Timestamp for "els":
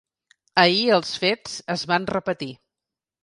0.95-1.11